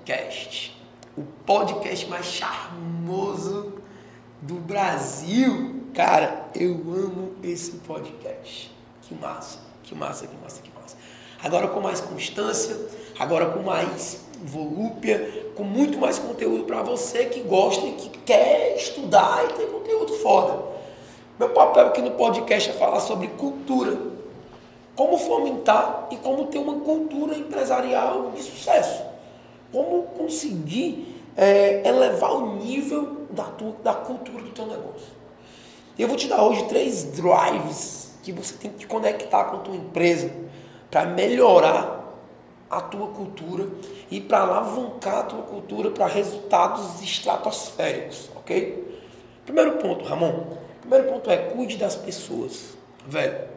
podcast. 0.00 0.76
o 1.16 1.22
podcast 1.44 2.08
mais 2.08 2.24
charmoso 2.26 3.74
do 4.40 4.54
Brasil. 4.54 5.82
Cara, 5.92 6.48
eu 6.54 6.72
amo 6.72 7.34
esse 7.42 7.72
podcast. 7.72 8.74
Que 9.02 9.14
massa, 9.14 9.58
que 9.82 9.94
massa, 9.94 10.26
que 10.26 10.36
massa, 10.42 10.62
que 10.62 10.70
massa. 10.70 10.96
Agora 11.42 11.68
com 11.68 11.80
mais 11.80 12.00
constância, 12.00 12.76
agora 13.18 13.46
com 13.50 13.60
mais 13.60 14.24
volúpia, 14.42 15.52
com 15.54 15.64
muito 15.64 15.98
mais 15.98 16.18
conteúdo 16.18 16.64
para 16.64 16.82
você 16.82 17.26
que 17.26 17.40
gosta 17.42 17.86
e 17.86 17.92
que 17.92 18.08
quer 18.20 18.76
estudar 18.76 19.44
e 19.44 19.52
tem 19.54 19.66
conteúdo 19.66 20.14
foda. 20.14 20.64
Meu 21.38 21.50
papel 21.50 21.88
aqui 21.88 22.00
no 22.00 22.12
podcast 22.12 22.70
é 22.70 22.72
falar 22.72 23.00
sobre 23.00 23.28
cultura. 23.28 23.98
Como 24.96 25.18
fomentar 25.18 26.08
e 26.10 26.16
como 26.16 26.46
ter 26.46 26.58
uma 26.58 26.80
cultura 26.80 27.34
empresarial 27.34 28.30
de 28.30 28.42
sucesso. 28.42 29.09
Como 29.72 30.02
conseguir 30.02 31.22
é, 31.36 31.86
elevar 31.86 32.32
o 32.32 32.56
nível 32.56 33.26
da, 33.30 33.44
tua, 33.44 33.74
da 33.82 33.94
cultura 33.94 34.42
do 34.42 34.50
teu 34.50 34.66
negócio. 34.66 35.20
Eu 35.98 36.08
vou 36.08 36.16
te 36.16 36.28
dar 36.28 36.42
hoje 36.42 36.64
três 36.66 37.04
drives 37.12 38.14
que 38.22 38.32
você 38.32 38.54
tem 38.54 38.70
que 38.70 38.86
conectar 38.86 39.44
com 39.44 39.56
a 39.56 39.60
tua 39.60 39.76
empresa 39.76 40.30
para 40.90 41.06
melhorar 41.06 42.00
a 42.68 42.80
tua 42.80 43.08
cultura 43.08 43.68
e 44.10 44.20
para 44.20 44.40
alavancar 44.40 45.18
a 45.18 45.22
tua 45.24 45.42
cultura 45.42 45.90
para 45.90 46.06
resultados 46.06 47.02
estratosféricos, 47.02 48.30
ok? 48.36 48.98
Primeiro 49.44 49.78
ponto, 49.78 50.04
Ramon. 50.04 50.44
Primeiro 50.80 51.12
ponto 51.12 51.30
é 51.30 51.36
cuide 51.36 51.76
das 51.76 51.96
pessoas, 51.96 52.76
velho. 53.06 53.48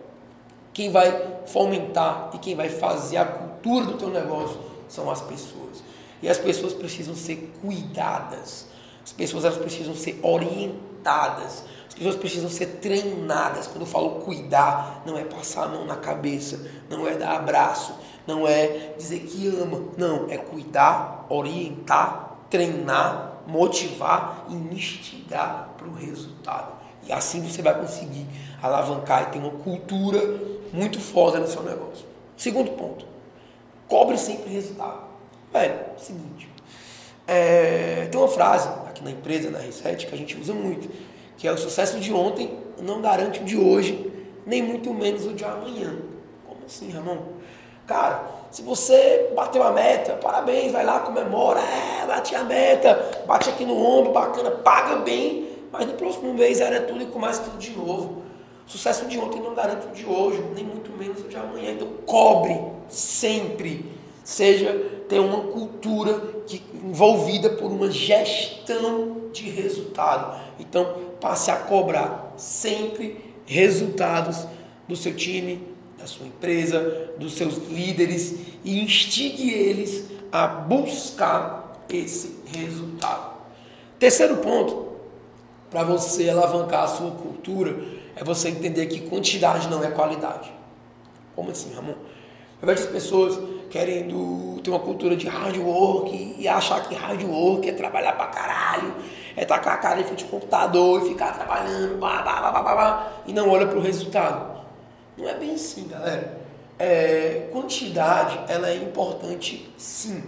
Quem 0.74 0.90
vai 0.90 1.42
fomentar 1.46 2.32
e 2.34 2.40
quem 2.40 2.56
vai 2.56 2.70
fazer 2.70 3.18
a 3.18 3.26
cultura 3.26 3.86
do 3.86 3.98
teu 3.98 4.10
negócio 4.10 4.58
são 4.88 5.10
as 5.12 5.22
pessoas. 5.22 5.84
E 6.22 6.30
as 6.30 6.38
pessoas 6.38 6.74
precisam 6.74 7.16
ser 7.16 7.54
cuidadas. 7.62 8.68
As 9.04 9.12
pessoas 9.12 9.44
elas 9.46 9.58
precisam 9.58 9.96
ser 9.96 10.20
orientadas. 10.24 11.64
As 11.88 11.94
pessoas 11.94 12.16
precisam 12.16 12.50
ser 12.50 12.66
treinadas. 12.82 13.68
Quando 13.68 13.82
eu 13.82 13.88
falo 13.88 14.22
cuidar, 14.22 15.04
não 15.06 15.18
é 15.18 15.24
passar 15.24 15.66
a 15.66 15.68
mão 15.68 15.86
na 15.86 15.98
cabeça, 15.98 16.66
não 16.90 17.08
é 17.08 17.16
dar 17.16 17.36
abraço, 17.36 17.94
não 18.26 18.48
é 18.48 18.94
dizer 18.98 19.20
que 19.20 19.48
ama. 19.48 19.84
Não, 19.98 20.30
é 20.30 20.38
cuidar, 20.38 21.26
orientar, 21.30 22.38
treinar, 22.50 23.42
motivar 23.46 24.46
e 24.50 24.56
instigar 24.56 25.76
para 25.78 25.88
o 25.88 25.94
resultado. 25.94 26.74
E 27.06 27.12
assim 27.12 27.42
você 27.42 27.62
vai 27.62 27.78
conseguir 27.80 28.26
alavancar 28.62 29.24
e 29.24 29.26
ter 29.34 29.40
uma 29.40 29.52
cultura 29.52 30.20
muito 30.72 31.00
foda 31.00 31.40
no 31.40 31.48
seu 31.48 31.62
negócio. 31.62 32.06
Segundo 32.38 32.72
ponto, 32.72 33.06
cobre 33.88 34.18
sempre 34.18 34.52
resultado. 34.52 35.03
Velho, 35.54 35.74
é 35.74 35.96
o 35.96 36.00
seguinte, 36.00 36.50
é, 37.28 38.08
tem 38.12 38.20
uma 38.20 38.28
frase 38.28 38.68
aqui 38.88 39.04
na 39.04 39.12
empresa, 39.12 39.52
na 39.52 39.60
Reset, 39.60 40.08
que 40.08 40.14
a 40.14 40.18
gente 40.18 40.36
usa 40.36 40.52
muito, 40.52 40.90
que 41.38 41.48
é 41.48 41.52
o 41.52 41.58
sucesso 41.58 42.00
de 42.00 42.12
ontem 42.12 42.58
não 42.82 43.02
garante 43.02 43.40
o 43.40 43.44
de 43.44 43.56
hoje, 43.56 44.12
nem 44.48 44.64
muito 44.64 44.92
menos 44.94 45.28
o 45.28 45.34
de 45.34 45.46
amanhã. 45.46 45.96
Como 46.48 46.60
assim, 46.66 46.90
Ramon? 46.90 47.20
Cara, 47.86 48.24
se 48.50 48.64
você 48.64 49.30
bateu 49.36 49.62
a 49.62 49.72
meta, 49.72 50.14
parabéns, 50.14 50.72
vai 50.72 50.84
lá, 50.84 51.02
comemora, 51.02 51.60
é, 51.60 52.06
bati 52.08 52.34
a 52.34 52.44
meta, 52.44 53.24
bate 53.28 53.50
aqui 53.50 53.64
no 53.64 53.78
ombro, 53.78 54.12
bacana, 54.12 54.50
paga 54.50 54.98
bem, 54.98 55.50
mas 55.72 55.86
no 55.86 55.94
próximo 55.94 56.34
mês 56.34 56.60
era 56.62 56.82
tudo 56.82 57.04
e 57.04 57.06
começa 57.06 57.44
tudo 57.44 57.58
de 57.58 57.72
novo. 57.78 58.24
O 58.66 58.72
sucesso 58.72 59.06
de 59.06 59.20
ontem 59.20 59.42
não 59.42 59.54
garante 59.54 59.86
o 59.86 59.92
de 59.92 60.06
hoje, 60.06 60.44
nem 60.56 60.64
muito 60.64 60.92
menos 60.98 61.20
o 61.20 61.28
de 61.28 61.36
amanhã. 61.36 61.72
Então 61.72 61.88
cobre 62.06 62.60
sempre, 62.88 63.92
seja 64.24 65.03
ter 65.14 65.20
uma 65.20 65.42
cultura 65.42 66.20
que, 66.48 66.64
envolvida 66.84 67.52
por 67.52 67.72
uma 67.72 67.92
gestão 67.92 69.30
de 69.32 69.48
resultado. 69.48 70.42
Então 70.60 70.98
passe 71.22 71.52
a 71.52 71.56
cobrar 71.56 72.34
sempre 72.36 73.24
resultados 73.46 74.48
do 74.88 74.96
seu 74.96 75.16
time, 75.16 75.68
da 76.00 76.08
sua 76.08 76.26
empresa, 76.26 77.12
dos 77.20 77.36
seus 77.36 77.58
líderes 77.70 78.40
e 78.64 78.82
instigue 78.82 79.52
eles 79.52 80.06
a 80.32 80.48
buscar 80.48 81.86
esse 81.88 82.40
resultado. 82.48 83.34
Terceiro 84.00 84.38
ponto, 84.38 84.94
para 85.70 85.84
você 85.84 86.28
alavancar 86.28 86.86
a 86.86 86.88
sua 86.88 87.12
cultura, 87.12 87.84
é 88.16 88.24
você 88.24 88.50
entender 88.50 88.88
que 88.88 89.02
quantidade 89.02 89.70
não 89.70 89.84
é 89.84 89.92
qualidade. 89.92 90.52
Como 91.36 91.52
assim, 91.52 91.72
Ramon? 91.76 91.94
Eu 92.62 92.68
vejo 92.68 92.84
as 92.84 92.90
pessoas 92.90 93.40
querendo 93.74 94.62
ter 94.64 94.70
uma 94.70 94.80
cultura 94.80 95.16
de 95.16 95.28
hard 95.28 95.58
work 95.58 96.36
e 96.38 96.48
achar 96.48 96.88
que 96.88 96.94
hard 96.94 97.24
work 97.24 97.68
é 97.68 97.74
trabalhar 97.74 98.14
pra 98.14 98.28
caralho, 98.28 98.94
é 99.36 99.44
com 99.46 99.54
a 99.56 99.58
cara 99.58 100.00
em 100.00 100.04
frente 100.04 100.26
ao 100.26 100.30
computador 100.30 101.04
e 101.04 101.10
ficar 101.10 101.34
trabalhando, 101.34 101.98
blá, 101.98 102.22
blá, 102.22 102.52
blá, 102.52 102.62
blá, 102.62 103.14
e 103.26 103.34
não 103.34 103.50
olha 103.50 103.66
para 103.66 103.80
o 103.80 103.82
resultado. 103.82 104.62
Não 105.18 105.28
é 105.28 105.34
bem 105.34 105.56
assim, 105.56 105.88
galera. 105.88 106.38
É, 106.78 107.48
quantidade, 107.52 108.40
ela 108.48 108.70
é 108.70 108.76
importante 108.76 109.68
sim. 109.76 110.22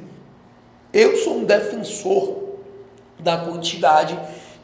Eu 0.92 1.16
sou 1.18 1.38
um 1.38 1.44
defensor 1.44 2.56
da 3.20 3.38
quantidade 3.38 4.20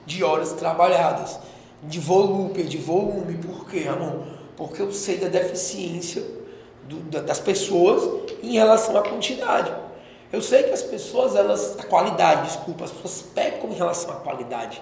de 0.07 0.23
horas 0.23 0.53
trabalhadas, 0.53 1.37
de 1.83 1.99
volume, 1.99 2.63
de 2.63 2.79
volume. 2.79 3.35
Por 3.35 3.69
quê, 3.69 3.87
amor? 3.87 4.25
Porque 4.57 4.81
eu 4.81 4.91
sei 4.91 5.17
da 5.17 5.27
deficiência 5.27 6.23
do, 6.87 7.21
das 7.21 7.39
pessoas 7.39 8.20
em 8.43 8.53
relação 8.53 8.97
à 8.97 9.01
quantidade. 9.01 9.71
Eu 10.31 10.41
sei 10.41 10.63
que 10.63 10.71
as 10.71 10.81
pessoas, 10.81 11.35
elas, 11.35 11.77
a 11.77 11.83
qualidade, 11.83 12.47
desculpa, 12.47 12.85
as 12.85 12.91
pessoas 12.91 13.21
pecam 13.33 13.69
em 13.69 13.73
relação 13.73 14.11
à 14.11 14.15
qualidade. 14.15 14.81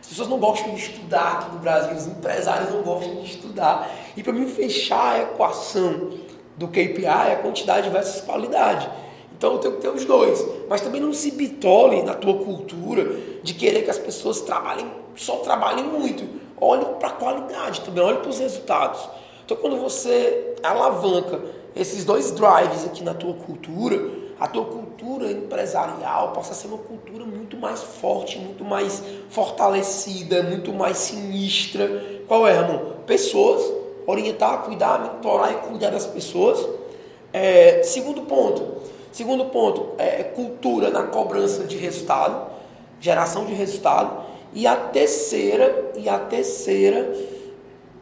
As 0.00 0.08
pessoas 0.08 0.28
não 0.28 0.38
gostam 0.38 0.74
de 0.74 0.80
estudar 0.80 1.38
aqui 1.38 1.52
no 1.52 1.58
Brasil, 1.60 1.96
os 1.96 2.06
empresários 2.06 2.72
não 2.72 2.82
gostam 2.82 3.16
de 3.16 3.30
estudar. 3.30 3.88
E 4.16 4.22
para 4.22 4.32
mim 4.32 4.46
fechar 4.48 5.14
a 5.14 5.22
equação 5.22 6.10
do 6.56 6.66
KPI 6.66 7.04
é 7.04 7.32
a 7.34 7.36
quantidade 7.36 7.88
versus 7.90 8.20
qualidade. 8.22 8.90
Então 9.36 9.52
eu 9.52 9.58
tenho 9.58 9.74
que 9.74 9.82
ter 9.82 9.88
os 9.88 10.04
dois. 10.04 10.44
Mas 10.68 10.80
também 10.80 11.00
não 11.00 11.12
se 11.12 11.30
bitole 11.30 12.02
na 12.02 12.14
tua 12.14 12.34
cultura 12.34 13.04
de 13.42 13.54
querer 13.54 13.82
que 13.82 13.90
as 13.90 13.98
pessoas 13.98 14.40
trabalhem, 14.40 14.90
só 15.14 15.36
trabalhem 15.36 15.84
muito. 15.84 16.26
Olhe 16.60 16.84
para 16.98 17.08
a 17.08 17.12
qualidade 17.12 17.82
também, 17.82 18.02
olhe 18.02 18.18
para 18.18 18.30
os 18.30 18.40
resultados. 18.40 19.08
Então 19.44 19.56
quando 19.56 19.76
você 19.76 20.56
alavanca 20.62 21.40
esses 21.74 22.04
dois 22.04 22.30
drives 22.32 22.84
aqui 22.84 23.04
na 23.04 23.14
tua 23.14 23.34
cultura, 23.34 24.10
a 24.40 24.46
tua 24.46 24.64
cultura 24.64 25.30
empresarial 25.30 26.32
possa 26.32 26.54
ser 26.54 26.68
uma 26.68 26.78
cultura 26.78 27.24
muito 27.24 27.56
mais 27.56 27.82
forte, 27.82 28.38
muito 28.38 28.64
mais 28.64 29.02
fortalecida, 29.30 30.42
muito 30.42 30.72
mais 30.72 30.98
sinistra. 30.98 32.22
Qual 32.26 32.46
é, 32.46 32.56
irmão? 32.56 32.94
Pessoas, 33.06 33.62
orientar, 34.06 34.62
cuidar, 34.62 35.00
mentorar 35.00 35.52
e 35.52 35.68
cuidar 35.68 35.90
das 35.90 36.06
pessoas. 36.06 36.66
É, 37.32 37.82
segundo 37.82 38.22
ponto, 38.22 38.82
segundo 39.12 39.46
ponto, 39.46 39.94
é 39.98 40.22
cultura 40.22 40.90
na 40.90 41.04
cobrança 41.04 41.64
de 41.64 41.76
resultado, 41.76 42.50
geração 43.00 43.44
de 43.44 43.54
resultado. 43.54 44.26
E 44.52 44.66
a 44.66 44.76
terceira, 44.76 45.92
e 45.94 46.08
a 46.08 46.18
terceira, 46.18 47.14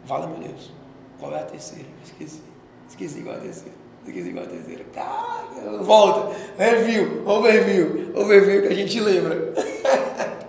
fala 0.05 0.27
meu 0.27 0.39
Deus, 0.49 0.71
qual 1.19 1.33
é 1.35 1.41
a 1.41 1.45
terceira? 1.45 1.89
Esqueci, 2.05 2.41
esqueci 2.89 3.21
qual 3.23 3.35
é 3.35 3.39
a 3.39 3.41
terceira. 3.43 3.87
Esqueci 4.07 4.29
igual 4.29 4.45
a 4.45 4.49
terceira. 4.49 4.85
Cara, 4.95 5.83
volta. 5.83 6.37
Review. 6.57 7.27
Overview. 7.27 8.13
Overview 8.15 8.63
que 8.63 8.69
a 8.69 8.75
gente 8.75 9.01
lembra. 9.01 9.53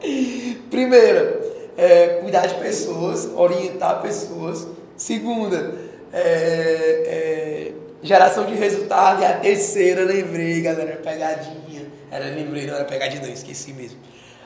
Primeira, 0.70 1.42
é, 1.76 2.20
cuidar 2.22 2.46
de 2.46 2.56
pessoas, 2.56 3.30
orientar 3.36 4.02
pessoas. 4.02 4.68
Segunda, 4.96 5.76
é, 6.14 6.22
é, 6.22 7.74
geração 8.02 8.46
de 8.46 8.54
resultado. 8.54 9.22
E 9.22 9.26
a 9.26 9.38
terceira, 9.38 10.04
lembrei, 10.04 10.62
galera, 10.62 10.98
pegadinha. 10.98 11.88
Era 12.12 12.26
lembrei, 12.26 12.68
não 12.68 12.76
era 12.76 12.86
pegadinha, 12.86 13.22
não, 13.22 13.34
esqueci 13.34 13.74
mesmo. 13.74 13.98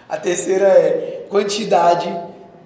A 0.08 0.18
terceira 0.18 0.68
é 0.68 1.26
quantidade 1.30 2.14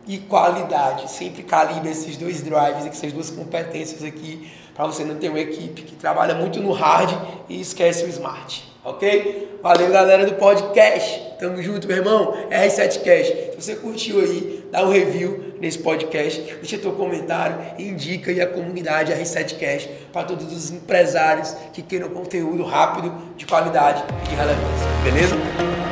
e 0.08 0.20
qualidade. 0.20 1.10
Sempre 1.12 1.42
calibre 1.44 1.90
esses 1.90 2.18
dois 2.18 2.42
drives, 2.42 2.86
essas 2.86 3.12
duas 3.12 3.32
competências 3.32 4.04
aqui 4.04 4.52
para 4.76 4.86
você 4.86 5.06
não 5.06 5.16
ter 5.16 5.30
uma 5.30 5.40
equipe 5.40 5.82
que 5.82 5.96
trabalha 5.96 6.36
muito 6.36 6.60
no 6.60 6.74
hard 6.74 7.18
e 7.48 7.62
esquece 7.62 8.04
o 8.04 8.10
smart. 8.10 8.76
Ok? 8.84 9.60
Valeu, 9.64 9.90
galera 9.90 10.28
do 10.28 10.36
podcast. 10.36 11.20
Tamo 11.40 11.60
junto, 11.62 11.88
meu 11.88 11.98
irmão. 11.98 12.38
R7Cast. 12.52 13.54
Se 13.54 13.56
você 13.58 13.76
curtiu 13.78 14.20
aí, 14.20 14.64
dá 14.72 14.86
um 14.86 14.92
review 14.92 15.56
nesse 15.60 15.80
podcast, 15.80 16.42
deixa 16.42 16.78
teu 16.78 16.92
comentário 16.92 17.58
e 17.80 17.88
indica 17.88 18.30
aí 18.30 18.42
a 18.42 18.48
comunidade 18.48 19.12
R7Cast 19.12 19.90
para 20.14 20.24
todos 20.28 20.54
os 20.54 20.70
empresários 20.70 21.56
que 21.74 21.82
queiram 21.82 22.10
conteúdo 22.10 22.64
rápido, 22.64 23.12
de 23.36 23.46
qualidade 23.46 24.04
e 24.26 24.30
de 24.30 24.36
relevância. 24.36 24.88
Beleza? 25.04 25.85